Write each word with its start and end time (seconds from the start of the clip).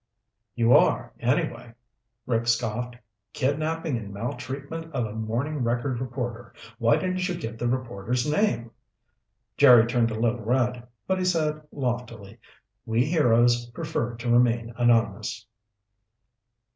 "You 0.55 0.73
are, 0.73 1.13
anyway," 1.19 1.75
Rick 2.25 2.47
scoffed. 2.47 2.95
"'Kidnapping 3.33 3.97
and 3.99 4.11
maltreatment 4.11 4.91
of 4.95 5.05
a 5.05 5.13
Morning 5.13 5.63
Record 5.63 6.01
reporter.' 6.01 6.55
Why 6.79 6.95
didn't 6.95 7.27
you 7.29 7.35
give 7.35 7.59
the 7.59 7.67
reporter's 7.67 8.27
name?" 8.27 8.71
Jerry 9.57 9.85
turned 9.85 10.09
a 10.09 10.19
little 10.19 10.41
red, 10.41 10.87
but 11.05 11.19
he 11.19 11.25
said 11.25 11.61
loftily, 11.71 12.39
"We 12.83 13.05
heroes 13.05 13.67
prefer 13.67 14.15
to 14.15 14.31
remain 14.31 14.73
anonymous." 14.75 15.45